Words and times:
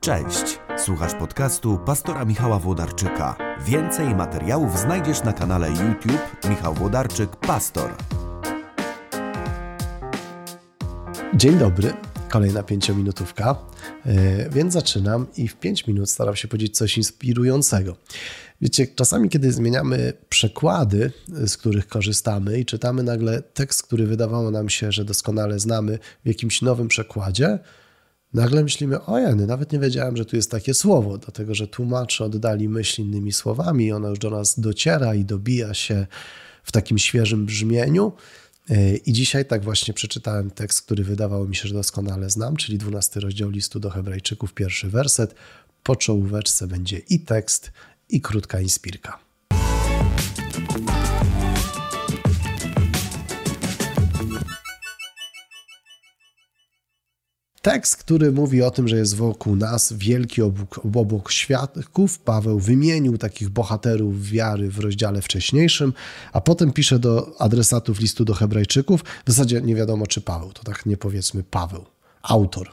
Cześć, 0.00 0.58
słuchasz 0.78 1.14
podcastu 1.14 1.78
pastora 1.86 2.24
Michała 2.24 2.58
Włodarczyka. 2.58 3.36
Więcej 3.66 4.14
materiałów 4.14 4.78
znajdziesz 4.78 5.22
na 5.24 5.32
kanale 5.32 5.68
YouTube 5.68 6.48
Michał 6.50 6.74
Włodarczyk 6.74 7.36
Pastor. 7.36 7.90
Dzień 11.34 11.58
dobry, 11.58 11.92
kolejna 12.28 12.62
pięciominutówka, 12.62 13.56
yy, 14.06 14.14
więc 14.50 14.72
zaczynam 14.72 15.26
i 15.36 15.48
w 15.48 15.56
pięć 15.56 15.86
minut 15.86 16.10
staram 16.10 16.36
się 16.36 16.48
powiedzieć 16.48 16.76
coś 16.76 16.96
inspirującego. 16.96 17.96
Wiecie, 18.60 18.86
czasami 18.86 19.28
kiedy 19.28 19.52
zmieniamy 19.52 20.12
przekłady, 20.28 21.12
z 21.28 21.56
których 21.56 21.88
korzystamy 21.88 22.58
i 22.58 22.64
czytamy 22.64 23.02
nagle 23.02 23.42
tekst, 23.42 23.82
który 23.82 24.06
wydawało 24.06 24.50
nam 24.50 24.68
się, 24.68 24.92
że 24.92 25.04
doskonale 25.04 25.58
znamy 25.58 25.98
w 26.24 26.28
jakimś 26.28 26.62
nowym 26.62 26.88
przekładzie, 26.88 27.58
Nagle 28.34 28.62
myślimy, 28.62 29.04
o 29.04 29.18
jeny, 29.18 29.46
nawet 29.46 29.72
nie 29.72 29.78
wiedziałem, 29.78 30.16
że 30.16 30.24
tu 30.24 30.36
jest 30.36 30.50
takie 30.50 30.74
słowo, 30.74 31.18
dlatego 31.18 31.54
że 31.54 31.68
tłumacze 31.68 32.24
oddali 32.24 32.68
myśl 32.68 33.02
innymi 33.02 33.32
słowami 33.32 33.86
i 33.86 33.92
ona 33.92 34.08
już 34.08 34.18
do 34.18 34.30
nas 34.30 34.60
dociera 34.60 35.14
i 35.14 35.24
dobija 35.24 35.74
się 35.74 36.06
w 36.64 36.72
takim 36.72 36.98
świeżym 36.98 37.46
brzmieniu. 37.46 38.12
E, 38.70 38.96
I 38.96 39.12
dzisiaj 39.12 39.44
tak 39.44 39.64
właśnie 39.64 39.94
przeczytałem 39.94 40.50
tekst, 40.50 40.82
który 40.82 41.04
wydawało 41.04 41.46
mi 41.46 41.56
się, 41.56 41.68
że 41.68 41.74
doskonale 41.74 42.30
znam, 42.30 42.56
czyli 42.56 42.78
12 42.78 43.20
rozdział 43.20 43.50
listu 43.50 43.80
do 43.80 43.90
Hebrajczyków, 43.90 44.54
pierwszy 44.54 44.90
werset. 44.90 45.34
Po 45.82 45.96
czołóweczce 45.96 46.66
będzie 46.66 46.98
i 46.98 47.20
tekst, 47.20 47.72
i 48.08 48.20
krótka 48.20 48.60
inspirka. 48.60 49.18
Tekst, 57.62 57.96
który 57.96 58.32
mówi 58.32 58.62
o 58.62 58.70
tym, 58.70 58.88
że 58.88 58.96
jest 58.96 59.16
wokół 59.16 59.56
nas 59.56 59.92
wielki 59.92 60.42
obłok, 60.42 60.80
obłok 60.94 61.32
świadków, 61.32 62.18
Paweł 62.18 62.60
wymienił 62.60 63.18
takich 63.18 63.48
bohaterów 63.48 64.22
wiary 64.22 64.70
w 64.70 64.78
rozdziale 64.78 65.22
wcześniejszym, 65.22 65.92
a 66.32 66.40
potem 66.40 66.72
pisze 66.72 66.98
do 66.98 67.40
adresatów 67.40 68.00
listu 68.00 68.24
do 68.24 68.34
Hebrajczyków. 68.34 69.04
W 69.26 69.30
zasadzie 69.30 69.60
nie 69.60 69.74
wiadomo, 69.74 70.06
czy 70.06 70.20
Paweł, 70.20 70.52
to 70.52 70.62
tak 70.62 70.86
nie 70.86 70.96
powiedzmy 70.96 71.42
Paweł, 71.42 71.84
autor 72.22 72.70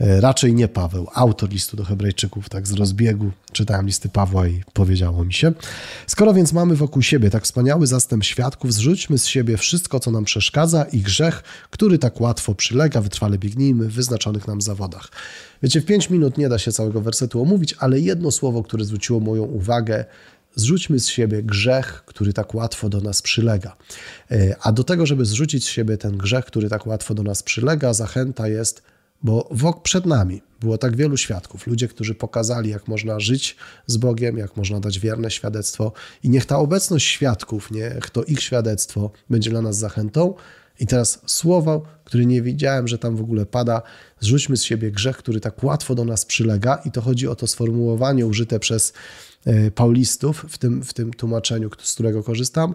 raczej 0.00 0.54
nie 0.54 0.68
Paweł, 0.68 1.06
autor 1.14 1.50
listu 1.50 1.76
do 1.76 1.84
Hebrajczyków, 1.84 2.48
tak 2.48 2.66
z 2.66 2.72
rozbiegu 2.72 3.30
czytałem 3.52 3.86
listy 3.86 4.08
Pawła 4.08 4.48
i 4.48 4.62
powiedziało 4.72 5.24
mi 5.24 5.32
się. 5.32 5.52
Skoro 6.06 6.34
więc 6.34 6.52
mamy 6.52 6.76
wokół 6.76 7.02
siebie 7.02 7.30
tak 7.30 7.44
wspaniały 7.44 7.86
zastęp 7.86 8.24
świadków, 8.24 8.72
zrzućmy 8.72 9.18
z 9.18 9.26
siebie 9.26 9.56
wszystko, 9.56 10.00
co 10.00 10.10
nam 10.10 10.24
przeszkadza 10.24 10.84
i 10.84 11.00
grzech, 11.00 11.42
który 11.70 11.98
tak 11.98 12.20
łatwo 12.20 12.54
przylega, 12.54 13.00
wytrwale 13.00 13.38
biegnijmy 13.38 13.88
w 13.88 13.92
wyznaczonych 13.92 14.48
nam 14.48 14.60
zawodach. 14.60 15.08
Wiecie, 15.62 15.80
w 15.80 15.84
pięć 15.84 16.10
minut 16.10 16.38
nie 16.38 16.48
da 16.48 16.58
się 16.58 16.72
całego 16.72 17.00
wersetu 17.00 17.42
omówić, 17.42 17.74
ale 17.78 18.00
jedno 18.00 18.30
słowo, 18.30 18.62
które 18.62 18.84
zwróciło 18.84 19.20
moją 19.20 19.42
uwagę, 19.42 20.04
zrzućmy 20.54 21.00
z 21.00 21.08
siebie 21.08 21.42
grzech, 21.42 22.02
który 22.06 22.32
tak 22.32 22.54
łatwo 22.54 22.88
do 22.88 23.00
nas 23.00 23.22
przylega. 23.22 23.76
E, 24.30 24.56
a 24.62 24.72
do 24.72 24.84
tego, 24.84 25.06
żeby 25.06 25.24
zrzucić 25.24 25.64
z 25.64 25.68
siebie 25.68 25.96
ten 25.98 26.18
grzech, 26.18 26.44
który 26.44 26.68
tak 26.68 26.86
łatwo 26.86 27.14
do 27.14 27.22
nas 27.22 27.42
przylega, 27.42 27.94
zachęta 27.94 28.48
jest 28.48 28.82
bo 29.22 29.48
wok 29.50 29.82
przed 29.82 30.06
nami. 30.06 30.42
Było 30.60 30.78
tak 30.78 30.96
wielu 30.96 31.16
świadków, 31.16 31.66
ludzie, 31.66 31.88
którzy 31.88 32.14
pokazali, 32.14 32.70
jak 32.70 32.88
można 32.88 33.20
żyć 33.20 33.56
z 33.86 33.96
Bogiem, 33.96 34.38
jak 34.38 34.56
można 34.56 34.80
dać 34.80 34.98
wierne 34.98 35.30
świadectwo, 35.30 35.92
i 36.22 36.30
niech 36.30 36.46
ta 36.46 36.58
obecność 36.58 37.06
świadków, 37.06 37.70
niech 37.70 38.10
to 38.10 38.24
ich 38.24 38.40
świadectwo 38.40 39.10
będzie 39.30 39.50
dla 39.50 39.62
nas 39.62 39.76
zachętą. 39.76 40.34
I 40.80 40.86
teraz 40.86 41.22
słowo, 41.26 41.82
które 42.04 42.26
nie 42.26 42.42
wiedziałem, 42.42 42.88
że 42.88 42.98
tam 42.98 43.16
w 43.16 43.20
ogóle 43.20 43.46
pada, 43.46 43.82
zrzućmy 44.20 44.56
z 44.56 44.62
siebie 44.62 44.90
grzech, 44.90 45.16
który 45.16 45.40
tak 45.40 45.64
łatwo 45.64 45.94
do 45.94 46.04
nas 46.04 46.24
przylega, 46.24 46.82
i 46.84 46.90
to 46.90 47.00
chodzi 47.00 47.28
o 47.28 47.36
to 47.36 47.46
sformułowanie 47.46 48.26
użyte 48.26 48.60
przez 48.60 48.92
e, 49.46 49.70
Paulistów 49.70 50.46
w 50.48 50.58
tym, 50.58 50.82
w 50.82 50.94
tym 50.94 51.12
tłumaczeniu, 51.12 51.70
z 51.82 51.94
którego 51.94 52.22
korzystam. 52.22 52.74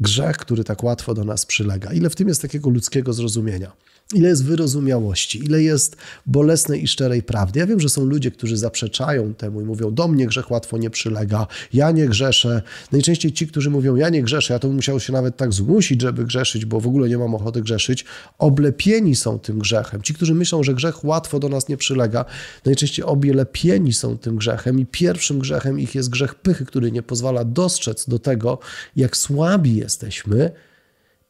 Grzech, 0.00 0.36
który 0.36 0.64
tak 0.64 0.84
łatwo 0.84 1.14
do 1.14 1.24
nas 1.24 1.46
przylega. 1.46 1.92
Ile 1.92 2.10
w 2.10 2.16
tym 2.16 2.28
jest 2.28 2.42
takiego 2.42 2.70
ludzkiego 2.70 3.12
zrozumienia? 3.12 3.72
ile 4.12 4.28
jest 4.28 4.44
wyrozumiałości, 4.44 5.44
ile 5.44 5.62
jest 5.62 5.96
bolesnej 6.26 6.84
i 6.84 6.88
szczerej 6.88 7.22
prawdy. 7.22 7.60
Ja 7.60 7.66
wiem, 7.66 7.80
że 7.80 7.88
są 7.88 8.04
ludzie, 8.04 8.30
którzy 8.30 8.56
zaprzeczają 8.56 9.34
temu 9.34 9.60
i 9.60 9.64
mówią, 9.64 9.94
do 9.94 10.08
mnie 10.08 10.26
grzech 10.26 10.50
łatwo 10.50 10.78
nie 10.78 10.90
przylega, 10.90 11.46
ja 11.72 11.90
nie 11.90 12.08
grzeszę. 12.08 12.62
Najczęściej 12.92 13.32
ci, 13.32 13.46
którzy 13.46 13.70
mówią, 13.70 13.96
ja 13.96 14.08
nie 14.08 14.22
grzeszę, 14.22 14.52
ja 14.52 14.58
to 14.58 14.68
bym 14.68 14.76
musiał 14.76 15.00
się 15.00 15.12
nawet 15.12 15.36
tak 15.36 15.52
zmusić, 15.52 16.00
żeby 16.00 16.24
grzeszyć, 16.24 16.64
bo 16.64 16.80
w 16.80 16.86
ogóle 16.86 17.08
nie 17.08 17.18
mam 17.18 17.34
ochoty 17.34 17.62
grzeszyć, 17.62 18.04
oblepieni 18.38 19.16
są 19.16 19.38
tym 19.38 19.58
grzechem. 19.58 20.02
Ci, 20.02 20.14
którzy 20.14 20.34
myślą, 20.34 20.62
że 20.62 20.74
grzech 20.74 21.04
łatwo 21.04 21.40
do 21.40 21.48
nas 21.48 21.68
nie 21.68 21.76
przylega, 21.76 22.24
najczęściej 22.64 23.04
oblepieni 23.04 23.92
są 23.92 24.18
tym 24.18 24.36
grzechem 24.36 24.78
i 24.78 24.86
pierwszym 24.86 25.38
grzechem 25.38 25.80
ich 25.80 25.94
jest 25.94 26.10
grzech 26.10 26.34
pychy, 26.34 26.64
który 26.64 26.92
nie 26.92 27.02
pozwala 27.02 27.44
dostrzec 27.44 28.08
do 28.08 28.18
tego, 28.18 28.58
jak 28.96 29.16
słabi 29.16 29.76
jesteśmy 29.84 30.50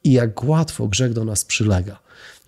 i 0.04 0.12
jak 0.12 0.44
łatwo 0.44 0.88
grzech 0.88 1.12
do 1.12 1.25
nas 1.25 1.44
przylega. 1.44 1.98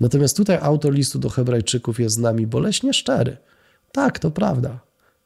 Natomiast 0.01 0.37
tutaj 0.37 0.59
autor 0.61 0.95
listu 0.95 1.19
do 1.19 1.31
Hebrajczyków 1.31 2.01
jest 2.01 2.15
z 2.15 2.19
nami 2.19 2.47
boleśnie 2.47 2.95
szczery. 2.95 3.37
Tak, 3.93 4.19
to 4.19 4.31
prawda. 4.31 4.81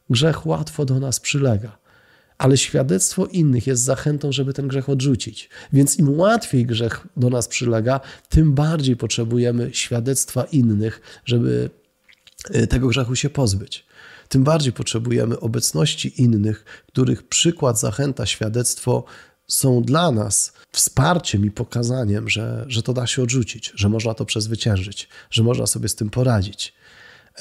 Grzech 0.09 0.45
łatwo 0.45 0.85
do 0.85 0.99
nas 0.99 1.19
przylega, 1.19 1.77
ale 2.37 2.57
świadectwo 2.57 3.25
innych 3.25 3.67
jest 3.67 3.83
zachętą, 3.83 4.31
żeby 4.31 4.53
ten 4.53 4.67
grzech 4.67 4.89
odrzucić. 4.89 5.49
Więc 5.73 5.99
im 5.99 6.19
łatwiej 6.19 6.65
grzech 6.65 7.07
do 7.17 7.29
nas 7.29 7.47
przylega, 7.47 7.99
tym 8.29 8.53
bardziej 8.53 8.95
potrzebujemy 8.95 9.69
świadectwa 9.73 10.43
innych, 10.43 11.01
żeby 11.25 11.69
e, 12.49 12.67
tego 12.67 12.87
grzechu 12.87 13.15
się 13.15 13.29
pozbyć. 13.29 13.85
Tym 14.29 14.43
bardziej 14.43 14.73
potrzebujemy 14.73 15.39
obecności 15.39 16.21
innych, 16.21 16.65
których 16.87 17.27
przykład, 17.27 17.79
zachęta, 17.79 18.25
świadectwo 18.25 19.03
są 19.51 19.81
dla 19.83 20.11
nas 20.11 20.53
wsparciem 20.71 21.45
i 21.45 21.51
pokazaniem, 21.51 22.29
że, 22.29 22.65
że 22.67 22.83
to 22.83 22.93
da 22.93 23.07
się 23.07 23.23
odrzucić, 23.23 23.73
że 23.75 23.89
można 23.89 24.13
to 24.13 24.25
przezwyciężyć, 24.25 25.07
że 25.31 25.43
można 25.43 25.67
sobie 25.67 25.89
z 25.89 25.95
tym 25.95 26.09
poradzić. 26.09 26.73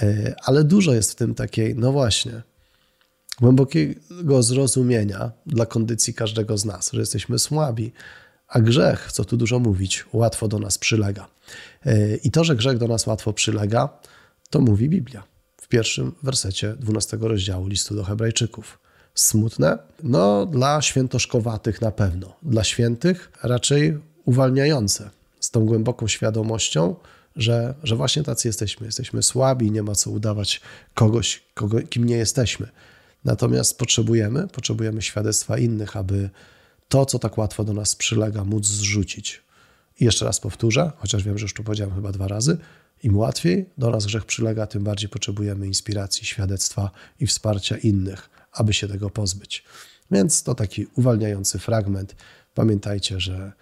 E, 0.03 0.35
ale 0.45 0.65
dużo 0.65 0.95
jest 0.95 1.13
w 1.13 1.15
tym 1.15 1.35
takiej, 1.35 1.75
no 1.75 1.93
właśnie, 1.93 2.43
głębokiego 3.41 4.43
zrozumienia 4.43 5.31
dla 5.47 5.67
kondycji 5.67 6.15
każdego 6.15 6.59
z 6.59 6.65
nas, 6.65 6.93
że 6.93 7.01
jesteśmy 7.01 7.39
słabi, 7.39 7.93
a 8.49 8.61
grzech, 8.61 9.13
co 9.13 9.25
tu 9.25 9.37
dużo 9.37 9.59
mówić, 9.59 10.05
łatwo 10.13 10.49
do 10.49 10.59
nas 10.59 10.79
przylega. 10.79 11.29
E, 11.87 12.17
I 12.17 12.31
to, 12.31 12.45
że 12.45 12.57
grzech 12.57 12.79
do 12.79 12.89
nas 12.89 13.07
łatwo 13.07 13.33
przylega, 13.33 13.89
to 14.51 14.61
mówi 14.61 14.89
Biblia 14.89 15.23
w 15.57 15.69
pierwszym 15.69 16.13
wersecie 16.23 16.75
12 16.81 17.19
rozdziału 17.21 17.67
listu 17.67 17.95
do 17.95 18.05
Hebrajczyków 18.05 18.79
smutne? 19.15 19.79
No, 20.03 20.47
dla 20.47 20.83
świętoszkowatych 20.83 21.81
na 21.81 21.91
pewno. 21.91 22.37
Dla 22.43 22.65
świętych 22.65 23.33
raczej 23.43 23.99
uwalniające, 24.25 25.11
z 25.41 25.51
tą 25.51 25.67
głęboką 25.67 26.09
świadomością, 26.09 26.95
że, 27.37 27.75
że 27.83 27.97
właśnie 27.97 28.23
tacy 28.23 28.49
jesteśmy. 28.49 28.87
Jesteśmy 28.87 29.23
słabi, 29.23 29.71
nie 29.71 29.83
ma 29.83 29.95
co 29.95 30.11
udawać 30.11 30.61
kogoś, 30.95 31.43
kogo, 31.55 31.79
kim 31.91 32.05
nie 32.05 32.17
jesteśmy. 32.17 32.69
Natomiast 33.25 33.79
potrzebujemy, 33.79 34.49
potrzebujemy 34.49 35.03
świadectwa 35.03 35.59
innych, 35.59 35.97
aby 35.97 36.31
to, 36.89 37.07
co 37.07 37.19
tak 37.19 37.39
łatwo 37.39 37.65
do 37.65 37.73
nas 37.73 37.97
przylega, 37.97 38.45
móc 38.45 38.67
zrzucić. 38.67 39.43
I 40.01 40.05
jeszcze 40.05 40.25
raz 40.25 40.41
powtórzę, 40.41 40.93
chociaż 40.97 41.23
wiem, 41.23 41.39
że 41.39 41.45
już 41.45 41.55
tu 41.55 41.65
powiedziałem 41.65 41.95
chyba 41.95 42.13
dwa 42.13 42.29
razy, 42.29 42.59
im 43.03 43.17
łatwiej 43.17 43.67
do 43.79 43.91
nas 43.91 44.07
grzech 44.07 44.25
przylega, 44.25 44.67
tym 44.67 44.85
bardziej 44.85 45.09
potrzebujemy 45.09 45.67
inspiracji, 45.67 46.27
świadectwa 46.27 46.91
i 47.21 47.27
wsparcia 47.27 47.77
innych 47.77 48.31
aby 48.53 48.73
się 48.73 48.89
tego 48.89 49.11
pozbyć. 49.11 49.65
Więc 50.11 50.43
to 50.43 50.55
taki 50.55 50.87
uwalniający 50.97 51.59
fragment. 51.59 52.17
Pamiętajcie, 52.55 53.21
że 53.21 53.53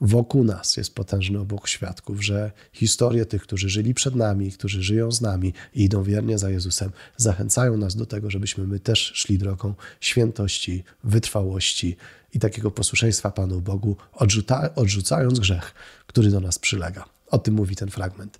wokół 0.00 0.44
nas 0.44 0.76
jest 0.76 0.94
potężny 0.94 1.38
obok 1.38 1.68
świadków, 1.68 2.24
że 2.24 2.52
historie 2.72 3.26
tych, 3.26 3.42
którzy 3.42 3.68
żyli 3.68 3.94
przed 3.94 4.14
nami, 4.14 4.52
którzy 4.52 4.82
żyją 4.82 5.12
z 5.12 5.20
nami 5.20 5.52
i 5.74 5.84
idą 5.84 6.02
wiernie 6.02 6.38
za 6.38 6.50
Jezusem, 6.50 6.90
zachęcają 7.16 7.76
nas 7.76 7.96
do 7.96 8.06
tego, 8.06 8.30
żebyśmy 8.30 8.66
my 8.66 8.80
też 8.80 9.12
szli 9.14 9.38
drogą 9.38 9.74
świętości, 10.00 10.84
wytrwałości 11.04 11.96
i 12.32 12.38
takiego 12.38 12.70
posłuszeństwa 12.70 13.30
Panu 13.30 13.60
Bogu, 13.60 13.96
odrzuca, 14.12 14.74
odrzucając 14.74 15.40
grzech, 15.40 15.74
który 16.06 16.30
do 16.30 16.40
nas 16.40 16.58
przylega. 16.58 17.04
O 17.26 17.38
tym 17.38 17.54
mówi 17.54 17.76
ten 17.76 17.90
fragment. 17.90 18.38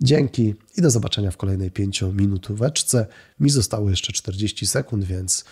Dzięki 0.00 0.54
i 0.76 0.82
do 0.82 0.90
zobaczenia 0.90 1.30
w 1.30 1.36
kolejnej 1.36 1.70
pięciominutóweczce. 1.70 3.06
Mi 3.40 3.50
zostało 3.50 3.90
jeszcze 3.90 4.12
40 4.12 4.66
sekund, 4.66 5.04
więc 5.04 5.44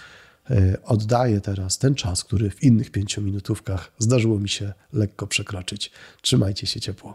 e, 0.51 0.77
oddaję 0.85 1.41
teraz 1.41 1.79
ten 1.79 1.95
czas, 1.95 2.25
który 2.25 2.51
w 2.51 2.63
innych 2.63 2.91
pięciominutówkach 2.91 3.93
zdarzyło 3.99 4.39
mi 4.39 4.49
się 4.49 4.73
lekko 4.93 5.27
przekroczyć. 5.27 5.91
Trzymajcie 6.23 6.67
się 6.67 6.81
ciepło. 6.81 7.15